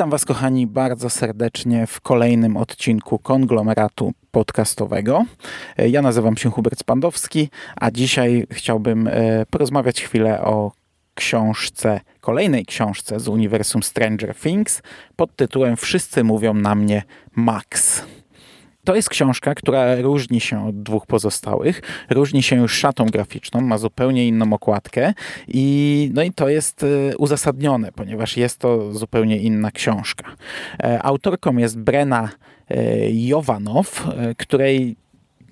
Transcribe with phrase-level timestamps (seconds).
[0.00, 5.24] Witam Was, kochani, bardzo serdecznie w kolejnym odcinku konglomeratu podcastowego.
[5.78, 10.72] Ja nazywam się Hubert Spandowski, a dzisiaj chciałbym e, porozmawiać chwilę o
[11.14, 14.82] książce, kolejnej książce z uniwersum Stranger Things
[15.16, 17.02] pod tytułem Wszyscy mówią na mnie
[17.36, 18.02] Max.
[18.84, 21.82] To jest książka, która różni się od dwóch pozostałych.
[22.10, 25.14] Różni się już szatą graficzną, ma zupełnie inną okładkę
[25.48, 30.24] i, no i to jest e, uzasadnione, ponieważ jest to zupełnie inna książka.
[30.82, 32.28] E, autorką jest Brena
[32.68, 34.06] e, Jowanow,
[34.36, 34.96] której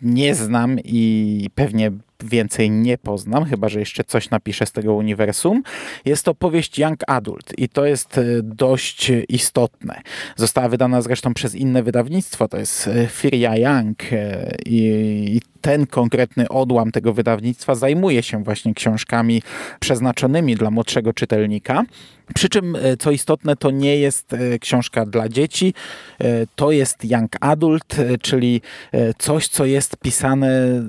[0.03, 1.93] nie znam i pewnie
[2.25, 5.63] więcej nie poznam, chyba że jeszcze coś napiszę z tego uniwersum.
[6.05, 10.01] Jest to powieść Young Adult i to jest e, dość istotne.
[10.37, 16.49] Została wydana zresztą przez inne wydawnictwo, to jest e, Firia Young e, i ten konkretny
[16.49, 19.43] odłam tego wydawnictwa zajmuje się właśnie książkami
[19.81, 21.85] przeznaczonymi dla młodszego czytelnika.
[22.35, 25.75] Przy czym, co istotne, to nie jest książka dla dzieci,
[26.57, 28.61] to jest young adult, czyli
[29.19, 30.83] coś, co jest pisane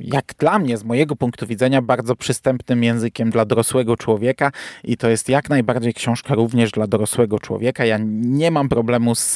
[0.00, 4.52] jak dla mnie, z mojego punktu widzenia, bardzo przystępnym językiem dla dorosłego człowieka
[4.84, 7.84] i to jest jak najbardziej książka również dla dorosłego człowieka.
[7.84, 9.34] Ja nie mam problemu z,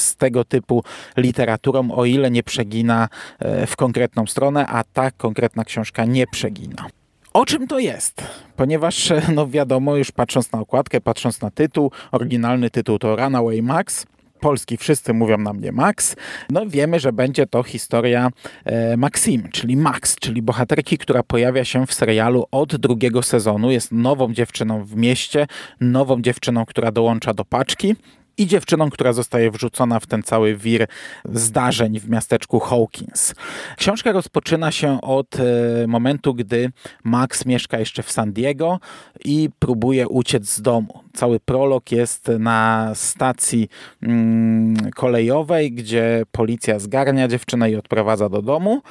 [0.00, 0.84] z tego typu
[1.16, 3.08] literaturą, o ile nie przegina
[3.38, 6.86] e, w konkretną stronę, a ta konkretna książka nie przegina.
[7.32, 8.22] O czym to jest?
[8.56, 13.62] Ponieważ, e, no wiadomo, już patrząc na okładkę, patrząc na tytuł, oryginalny tytuł to Runaway
[13.62, 14.06] Max,
[14.42, 16.16] Polski wszyscy mówią na mnie Max,
[16.50, 18.30] no wiemy, że będzie to historia
[18.64, 23.70] e, Maxim, czyli Max, czyli bohaterki, która pojawia się w serialu od drugiego sezonu.
[23.70, 25.46] Jest nową dziewczyną w mieście,
[25.80, 27.96] nową dziewczyną, która dołącza do paczki
[28.38, 30.86] i dziewczyną, która zostaje wrzucona w ten cały wir
[31.24, 33.34] zdarzeń w miasteczku Hawkins.
[33.76, 36.72] Książka rozpoczyna się od e, momentu, gdy
[37.04, 38.80] Max mieszka jeszcze w San Diego
[39.24, 41.00] i próbuje uciec z domu.
[41.14, 43.68] Cały prolog jest na stacji
[44.02, 48.82] mm, kolejowej, gdzie policja zgarnia dziewczynę i odprowadza do domu.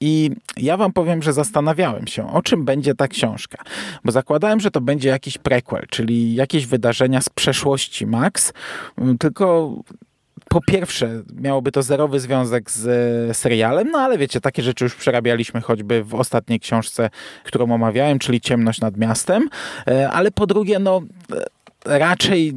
[0.00, 3.64] I ja wam powiem, że zastanawiałem się, o czym będzie ta książka.
[4.04, 8.52] Bo zakładałem, że to będzie jakiś prequel, czyli jakieś wydarzenia z przeszłości Max,
[8.98, 9.74] mm, tylko
[10.48, 12.86] po pierwsze, miałoby to zerowy związek z
[13.30, 17.10] e, serialem, no ale wiecie, takie rzeczy już przerabialiśmy choćby w ostatniej książce,
[17.44, 19.48] którą omawiałem, czyli Ciemność nad miastem,
[19.86, 21.02] e, ale po drugie, no
[21.86, 22.54] e, raczej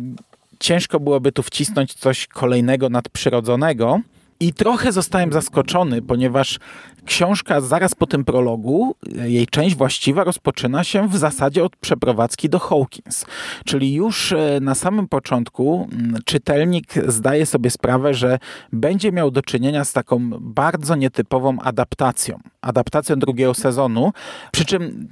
[0.60, 4.00] ciężko byłoby tu wcisnąć coś kolejnego nadprzyrodzonego.
[4.40, 6.60] I trochę zostałem zaskoczony, ponieważ
[7.06, 12.60] książka zaraz po tym prologu, jej część właściwa rozpoczyna się w zasadzie od przeprowadzki do
[12.60, 13.26] Hawkins.
[13.66, 18.40] Czyli już e, na samym początku mm, czytelnik zdaje sobie sprawę, że
[18.72, 22.40] będzie miał do czynienia z taką bardzo nietypową adaptacją.
[22.62, 24.12] Adaptacją drugiego sezonu,
[24.52, 25.08] przy czym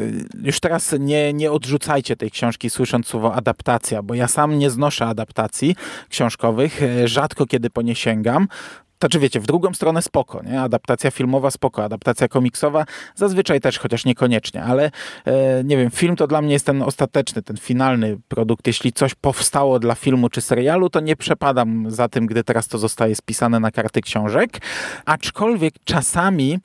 [0.00, 4.70] Y, już teraz nie, nie odrzucajcie tej książki słysząc słowo adaptacja, bo ja sam nie
[4.70, 5.76] znoszę adaptacji
[6.08, 8.48] książkowych, rzadko kiedy po nie sięgam.
[9.04, 10.60] Znaczy wiecie, w drugą stronę spoko, nie?
[10.60, 12.84] Adaptacja filmowa spoko, adaptacja komiksowa
[13.14, 14.90] zazwyczaj też, chociaż niekoniecznie, ale
[15.24, 18.66] e, nie wiem, film to dla mnie jest ten ostateczny, ten finalny produkt.
[18.66, 22.78] Jeśli coś powstało dla filmu czy serialu, to nie przepadam za tym, gdy teraz to
[22.78, 24.58] zostaje spisane na karty książek,
[25.04, 26.58] aczkolwiek czasami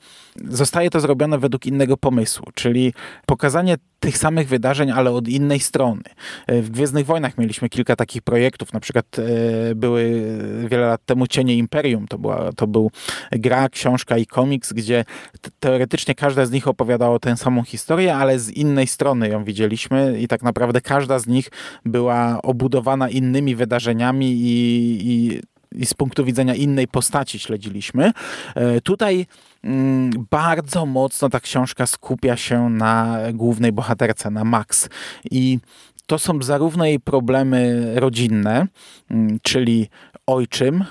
[0.44, 2.92] zostaje to zrobione według innego pomysłu, czyli
[3.26, 6.02] pokazanie tych samych wydarzeń, ale od innej strony.
[6.46, 10.22] E, w Gwiezdnych Wojnach mieliśmy kilka takich projektów, na przykład e, były
[10.68, 12.90] wiele lat temu Cienie Imperium, to, była, to był
[13.32, 15.04] gra, książka i komiks, gdzie
[15.60, 20.28] teoretycznie każda z nich opowiadała tę samą historię, ale z innej strony ją widzieliśmy i
[20.28, 21.50] tak naprawdę każda z nich
[21.84, 25.40] była obudowana innymi wydarzeniami i, i
[25.74, 28.12] i z punktu widzenia innej postaci śledziliśmy.
[28.54, 29.26] E, tutaj
[29.64, 34.88] mm, bardzo mocno ta książka skupia się na głównej bohaterce, na Max.
[35.30, 35.58] I
[36.06, 38.66] to są zarówno jej problemy rodzinne,
[39.10, 39.88] mm, czyli
[40.26, 40.84] ojczym,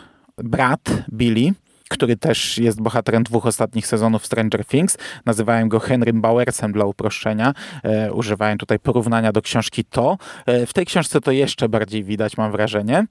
[0.44, 0.82] brat
[1.14, 1.54] Billy,
[1.90, 4.98] który też jest bohaterem dwóch ostatnich sezonów Stranger Things.
[5.26, 7.54] Nazywałem go Henrym Bowersem dla uproszczenia.
[7.84, 10.18] E, używałem tutaj porównania do książki To.
[10.46, 13.06] E, w tej książce to jeszcze bardziej widać, mam wrażenie.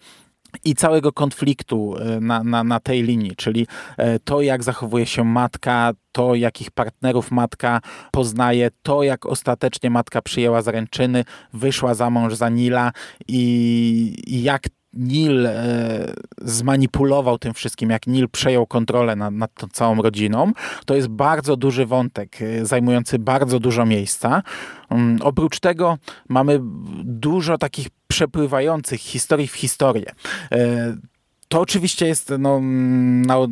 [0.64, 3.66] i całego konfliktu e, na, na, na tej linii, czyli
[3.96, 7.80] e, to, jak zachowuje się matka, to, jakich partnerów matka
[8.12, 12.92] poznaje, to, jak ostatecznie matka przyjęła zaręczyny, wyszła za mąż za Nila
[13.28, 14.62] i, i jak
[14.98, 20.52] Nil e, zmanipulował tym wszystkim, jak Nil przejął kontrolę nad, nad tą całą rodziną,
[20.86, 24.42] to jest bardzo duży wątek, e, zajmujący bardzo dużo miejsca.
[24.90, 25.98] Um, oprócz tego
[26.28, 26.60] mamy
[27.04, 30.12] dużo takich przepływających historii w historię.
[31.48, 32.60] To oczywiście jest, no,
[33.26, 33.48] no,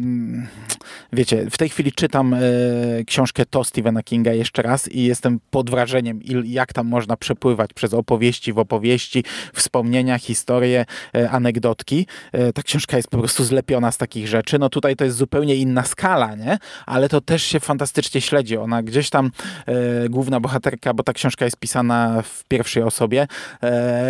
[1.13, 2.41] wiecie, w tej chwili czytam e,
[3.07, 7.73] książkę To Stephena Kinga jeszcze raz i jestem pod wrażeniem, il, jak tam można przepływać
[7.73, 10.85] przez opowieści w opowieści, wspomnienia, historie,
[11.15, 12.07] e, anegdotki.
[12.33, 14.59] E, ta książka jest po prostu zlepiona z takich rzeczy.
[14.59, 16.59] No tutaj to jest zupełnie inna skala, nie?
[16.87, 18.57] Ale to też się fantastycznie śledzi.
[18.57, 19.31] Ona gdzieś tam,
[20.11, 23.27] główna bohaterka, bo ta książka jest pisana w pierwszej osobie,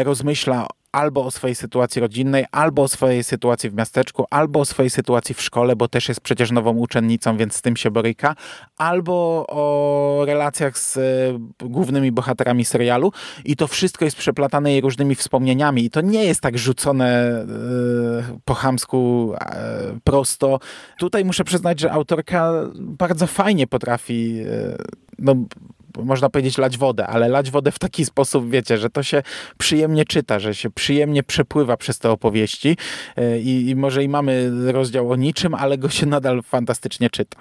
[0.05, 4.90] rozmyśla albo o swojej sytuacji rodzinnej, albo o swojej sytuacji w miasteczku, albo o swojej
[4.90, 8.37] sytuacji w szkole, bo też jest przecież nową uczennicą, więc z tym się boryka,
[8.76, 11.00] albo o relacjach z e,
[11.69, 13.12] głównymi bohaterami serialu
[13.44, 17.46] i to wszystko jest przeplatane jej różnymi wspomnieniami i to nie jest tak rzucone e,
[18.44, 20.60] po chamsku e, prosto.
[20.99, 24.37] Tutaj muszę przyznać, że autorka bardzo fajnie potrafi
[25.19, 25.34] no,
[26.04, 29.22] można powiedzieć lać wodę, ale lać wodę w taki sposób, wiecie, że to się
[29.58, 32.76] przyjemnie czyta, że się przyjemnie przepływa przez te opowieści
[33.16, 37.38] e, i, i może i mamy rozdział o niczym, ale go się nadal fantastycznie czyta.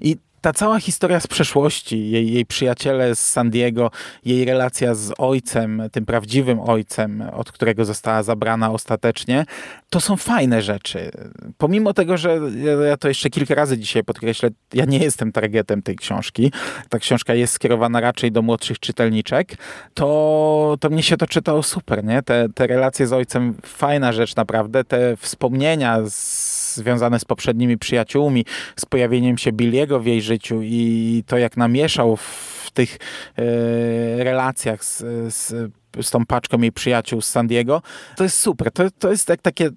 [0.00, 3.90] I ta cała historia z przeszłości, jej, jej przyjaciele z San Diego,
[4.24, 9.44] jej relacja z ojcem, tym prawdziwym ojcem, od którego została zabrana ostatecznie,
[9.90, 11.10] to są fajne rzeczy.
[11.58, 12.40] Pomimo tego, że
[12.88, 16.52] ja to jeszcze kilka razy dzisiaj podkreślę, ja nie jestem targetem tej książki.
[16.88, 19.56] Ta książka jest skierowana raczej do młodszych czytelniczek,
[19.94, 22.22] to, to mnie się to czytało super, nie?
[22.22, 24.84] Te, te relacje z ojcem, fajna rzecz naprawdę.
[24.84, 28.44] Te wspomnienia z związane z poprzednimi przyjaciółmi,
[28.76, 32.96] z pojawieniem się Billiego w jej życiu i to jak namieszał w tych
[33.36, 34.98] e, relacjach z,
[35.34, 35.72] z,
[36.02, 37.82] z tą paczką jej przyjaciół z San Diego,
[38.16, 38.72] to jest super.
[38.72, 39.70] To, to jest jak takie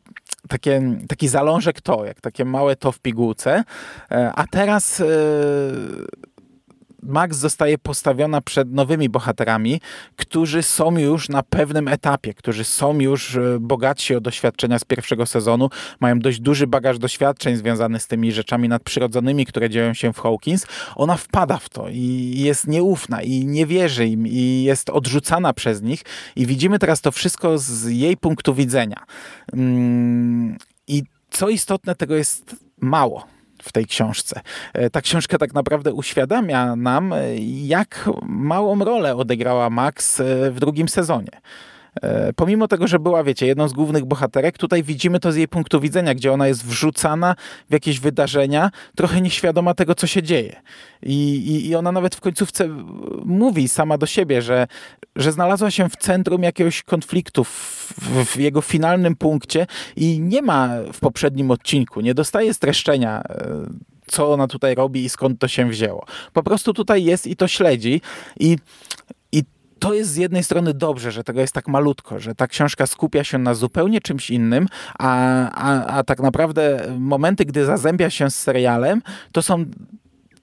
[0.48, 3.64] takie, taki zalążek to, jak takie małe to w pigułce.
[4.12, 5.06] E, a teraz e,
[7.06, 9.82] Max zostaje postawiona przed nowymi bohaterami,
[10.16, 15.26] którzy są już na pewnym etapie, którzy są już e, bogatsi o doświadczenia z pierwszego
[15.26, 15.70] sezonu,
[16.00, 20.68] mają dość duży bagaż doświadczeń związany z tymi rzeczami nadprzyrodzonymi, które dzieją się w Hawkins.
[20.96, 25.82] Ona wpada w to i jest nieufna i nie wierzy im i jest odrzucana przez
[25.82, 26.02] nich
[26.36, 29.06] i widzimy teraz to wszystko z jej punktu widzenia.
[29.54, 33.35] Mm, I co istotne, tego jest mało
[33.66, 34.42] w tej książce.
[34.74, 37.36] E, ta książka tak naprawdę uświadamia nam, e,
[37.66, 41.42] jak małą rolę odegrała Max e, w drugim sezonie.
[42.36, 45.80] Pomimo tego, że była, wiecie, jedną z głównych bohaterek, tutaj widzimy to z jej punktu
[45.80, 47.36] widzenia, gdzie ona jest wrzucana
[47.70, 50.62] w jakieś wydarzenia, trochę nieświadoma tego, co się dzieje.
[51.04, 52.68] I, i, i ona nawet w końcówce
[53.26, 54.68] mówi sama do siebie, że,
[55.16, 57.94] że znalazła się w centrum jakiegoś konfliktu, w,
[58.26, 63.24] w jego finalnym punkcie i nie ma w poprzednim odcinku, nie dostaje streszczenia
[64.08, 66.06] co ona tutaj robi i skąd to się wzięło.
[66.34, 68.02] Po prostu tutaj jest i to śledzi
[68.40, 68.58] i
[69.86, 73.24] to jest z jednej strony dobrze, że tego jest tak malutko, że ta książka skupia
[73.24, 74.68] się na zupełnie czymś innym,
[75.00, 79.02] a, a, a tak naprawdę momenty, gdy zazębia się z serialem,
[79.32, 79.66] to są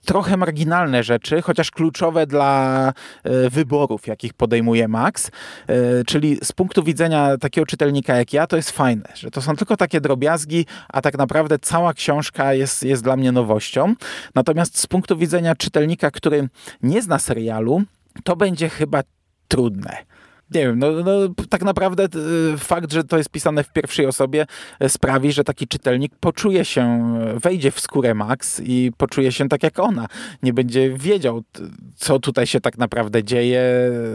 [0.04, 2.92] trochę marginalne rzeczy, chociaż kluczowe dla
[3.24, 5.30] e, wyborów, jakich podejmuje Max.
[5.66, 9.56] E, czyli z punktu widzenia takiego czytelnika jak ja, to jest fajne, że to są
[9.56, 13.94] tylko takie drobiazgi, a tak naprawdę cała książka jest, jest dla mnie nowością.
[14.34, 16.48] Natomiast z punktu widzenia czytelnika, który
[16.82, 17.82] nie zna serialu,
[18.24, 19.02] to będzie chyba
[19.52, 20.06] trudne
[20.54, 21.12] nie wiem, no, no,
[21.48, 22.08] tak naprawdę e,
[22.58, 24.46] fakt, że to jest pisane w pierwszej osobie
[24.80, 29.62] e, sprawi, że taki czytelnik poczuje się, wejdzie w skórę Max i poczuje się tak
[29.62, 30.06] jak ona.
[30.42, 31.42] Nie będzie wiedział,
[31.96, 33.62] co tutaj się tak naprawdę dzieje,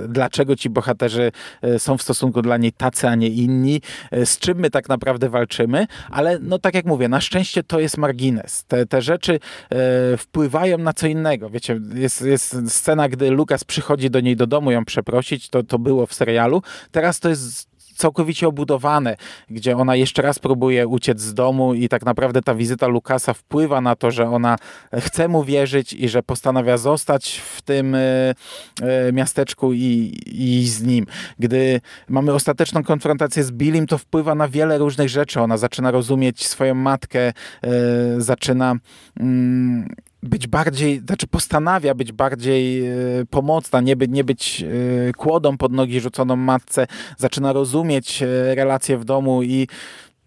[0.08, 4.58] dlaczego ci bohaterzy e, są w stosunku dla niej tacy, a nie inni, z czym
[4.58, 8.64] my tak naprawdę walczymy, ale no tak jak mówię, na szczęście to jest margines.
[8.68, 9.40] Te, te rzeczy
[9.70, 11.50] e, wpływają na co innego.
[11.50, 15.80] Wiecie, jest, jest scena, gdy Lukas przychodzi do niej do domu ją przeprosić, to, to
[15.80, 16.62] było w serialu.
[16.92, 19.16] Teraz to jest całkowicie obudowane,
[19.50, 23.82] gdzie ona jeszcze raz próbuje uciec z domu i tak naprawdę ta wizyta Lukasa wpływa
[23.82, 24.58] na to, że ona
[24.94, 28.36] chce mu wierzyć i że postanawia zostać w tym e, e,
[29.14, 31.06] miasteczku i, i z nim.
[31.40, 35.42] Gdy mamy ostateczną konfrontację z Billim, to wpływa na wiele różnych rzeczy.
[35.42, 37.34] Ona zaczyna rozumieć swoją matkę, e,
[38.18, 38.76] zaczyna
[39.20, 39.88] mm,
[40.24, 42.94] być bardziej, znaczy postanawia być bardziej e,
[43.30, 48.98] pomocna, nie, by, nie być e, kłodą pod nogi rzuconą matce, zaczyna rozumieć e, relacje
[48.98, 49.68] w domu i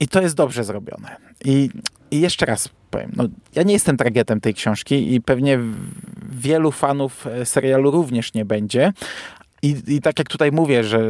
[0.00, 1.16] I to jest dobrze zrobione.
[1.44, 1.70] I,
[2.10, 5.58] i jeszcze raz powiem, no, ja nie jestem tragetem tej książki i pewnie
[6.32, 8.92] wielu fanów serialu również nie będzie,
[9.62, 11.00] i, I tak jak tutaj mówię, że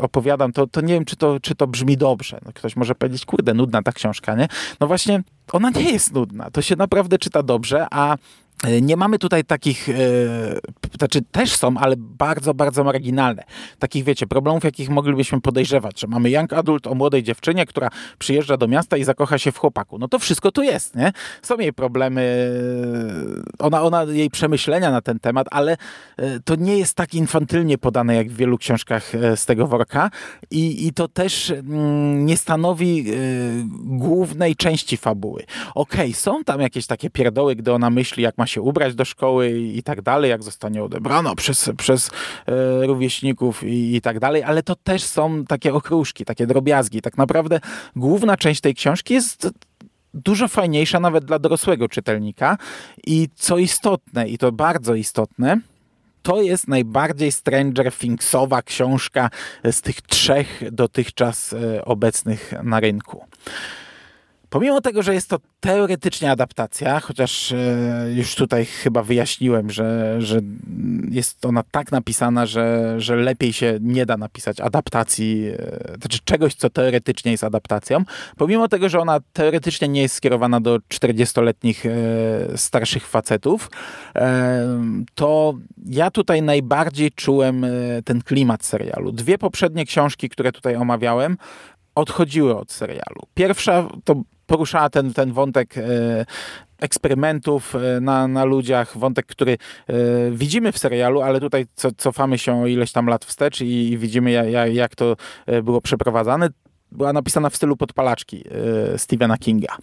[0.00, 2.38] opowiadam, to, to nie wiem, czy to, czy to brzmi dobrze.
[2.44, 4.48] No, ktoś może powiedzieć, kurde, nudna ta książka, nie?
[4.80, 5.22] No właśnie,
[5.52, 6.50] ona nie jest nudna.
[6.50, 8.16] To się naprawdę czyta dobrze, a
[8.82, 9.92] nie mamy tutaj takich, e,
[10.98, 13.44] znaczy też są, ale bardzo, bardzo marginalne.
[13.78, 18.56] Takich, wiecie, problemów, jakich moglibyśmy podejrzewać, że mamy young adult o młodej dziewczynie, która przyjeżdża
[18.56, 19.98] do miasta i zakocha się w chłopaku.
[19.98, 21.12] No to wszystko tu jest, nie?
[21.42, 22.50] Są jej problemy,
[23.58, 25.76] ona, ona jej przemyślenia na ten temat, ale
[26.16, 30.10] e, to nie jest tak infantylnie podane, jak w wielu książkach e, z tego worka
[30.50, 33.14] i, i to też mm, nie stanowi e,
[33.84, 35.42] głównej części fabuły.
[35.74, 39.04] Okej, okay, są tam jakieś takie pierdoły, gdy ona myśli, jak ma się ubrać do
[39.04, 42.10] szkoły i tak dalej, jak zostanie odebrana przez, przez
[42.46, 47.02] e, rówieśników i, i tak dalej, ale to też są takie okruszki, takie drobiazgi.
[47.02, 47.60] Tak naprawdę
[47.96, 49.48] główna część tej książki jest
[50.14, 52.58] dużo fajniejsza nawet dla dorosłego czytelnika
[53.06, 55.60] i co istotne, i to bardzo istotne,
[56.22, 59.30] to jest najbardziej Stranger Thingsowa książka
[59.64, 63.24] z tych trzech dotychczas e, obecnych na rynku.
[64.56, 67.56] Pomimo tego, że jest to teoretycznie adaptacja, chociaż e,
[68.14, 70.40] już tutaj chyba wyjaśniłem, że, że
[71.10, 76.54] jest ona tak napisana, że, że lepiej się nie da napisać adaptacji, e, znaczy czegoś,
[76.54, 78.04] co teoretycznie jest adaptacją.
[78.36, 81.90] Pomimo tego, że ona teoretycznie nie jest skierowana do 40-letnich e,
[82.58, 83.70] starszych facetów,
[85.14, 85.54] to
[85.86, 87.66] ja tutaj najbardziej czułem
[88.04, 89.12] ten klimat serialu.
[89.12, 91.36] Dwie poprzednie książki, które tutaj omawiałem,
[91.94, 93.22] odchodziły od serialu.
[93.34, 95.82] Pierwsza to poruszała ten, ten wątek e,
[96.78, 99.94] eksperymentów e, na, na ludziach, wątek, który e,
[100.30, 103.98] widzimy w serialu, ale tutaj co, cofamy się o ileś tam lat wstecz i, i
[103.98, 105.16] widzimy jak, jak to
[105.62, 106.48] było przeprowadzane
[106.92, 108.44] była napisana w stylu podpalaczki
[108.94, 109.76] e, Stephena Kinga.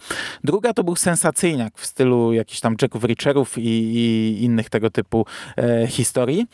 [0.44, 5.26] Druga to był sensacyjniak w stylu jakichś tam Jacków Richerów i, i innych tego typu
[5.56, 6.46] e, historii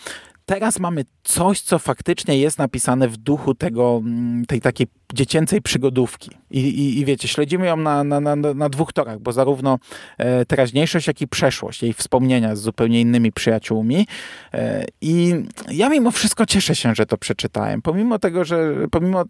[0.51, 6.31] teraz mamy coś, co faktycznie jest napisane w duchu tego, mm, tej takiej dziecięcej przygodówki.
[6.51, 9.79] I, i, i wiecie, śledzimy ją na, na, na, na dwóch torach, bo zarówno
[10.19, 14.07] e, teraźniejszość, jak i przeszłość, jej wspomnienia z zupełnie innymi przyjaciółmi.
[14.55, 15.35] E, I
[15.71, 17.83] ja mimo wszystko cieszę się, że to przeczytałem.
[17.83, 19.25] Pomimo tego, że pomimo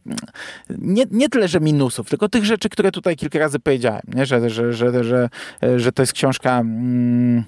[0.78, 4.26] nie, nie tyle, że minusów, tylko tych rzeczy, które tutaj kilka razy powiedziałem, nie?
[4.26, 5.28] Że, że, że, że,
[5.76, 7.44] że to jest książka mm,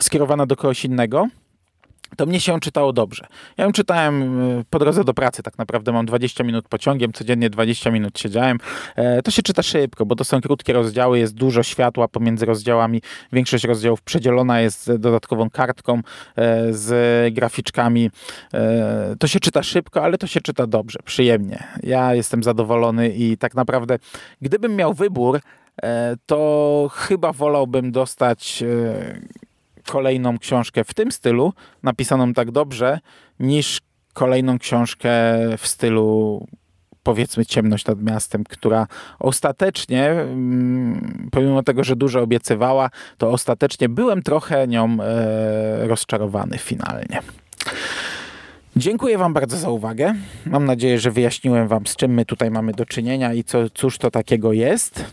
[0.00, 1.28] skierowana do kogoś innego
[2.16, 3.26] to mnie się czytało dobrze.
[3.56, 7.50] Ja ją czytałem e, po drodze do pracy, tak naprawdę mam 20 minut pociągiem, codziennie
[7.50, 8.58] 20 minut siedziałem.
[8.96, 13.02] E, to się czyta szybko, bo to są krótkie rozdziały, jest dużo światła pomiędzy rozdziałami.
[13.32, 16.00] Większość rozdziałów przedzielona jest dodatkową kartką
[16.36, 18.10] e, z graficzkami.
[19.18, 21.64] To się czyta szybko, ale to się czyta dobrze, przyjemnie.
[21.82, 23.98] Ja jestem zadowolony i tak naprawdę,
[24.42, 25.40] gdybym miał wybór,
[26.26, 28.64] to chyba wolałbym dostać
[29.88, 31.52] kolejną książkę w tym stylu,
[31.82, 32.98] napisaną tak dobrze,
[33.40, 33.80] niż
[34.12, 35.10] kolejną książkę
[35.58, 36.46] w stylu
[37.02, 38.86] powiedzmy Ciemność nad miastem, która
[39.18, 47.20] ostatecznie, mm, pomimo tego, że dużo obiecywała, to ostatecznie byłem trochę nią e, rozczarowany finalnie.
[48.76, 50.14] Dziękuję Wam bardzo za uwagę.
[50.46, 53.98] Mam nadzieję, że wyjaśniłem Wam, z czym my tutaj mamy do czynienia i co, cóż
[53.98, 55.04] to takiego jest.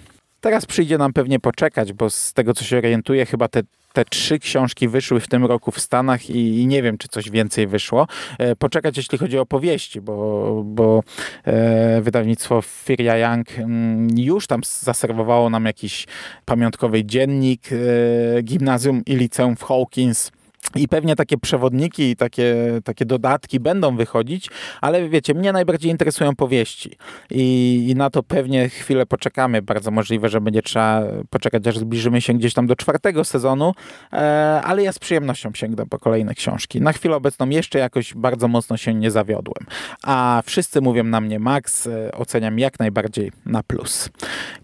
[0.42, 3.62] Teraz przyjdzie nam pewnie poczekać, bo z tego co się orientuję, chyba te
[3.96, 7.30] te trzy książki wyszły w tym roku w Stanach i, i nie wiem, czy coś
[7.30, 8.08] więcej wyszło.
[8.38, 11.04] E, poczekać, jeśli chodzi o powieści, bo, bo
[11.44, 16.08] e, wydawnictwo Firia Young m, mm, już tam zaserwowało nam jakiś
[16.46, 20.32] pamiątkowy dziennik e, gimnazjum i liceum w Hawkins
[20.76, 24.50] i pewnie takie przewodniki i takie, takie dodatki będą wychodzić,
[24.82, 26.98] ale wiecie, mnie najbardziej interesują powieści
[27.32, 29.62] I, i na to pewnie chwilę poczekamy.
[29.62, 33.74] Bardzo możliwe, że będzie trzeba poczekać, aż zbliżymy się gdzieś tam do czwartego sezonu,
[34.14, 36.82] e, ale ja z przyjemnością sięgnę po kolejne książki.
[36.82, 39.66] Na chwilę obecną jeszcze jakoś bardzo mocno się nie zawiodłem.
[40.04, 44.10] A wszyscy mówią na mnie Max, e, oceniam jak najbardziej na plus.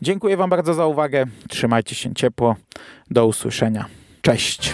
[0.01, 1.25] Dziękuję Wam bardzo za uwagę.
[1.49, 2.55] Trzymajcie się ciepło.
[3.11, 3.85] Do usłyszenia.
[4.21, 4.73] Cześć.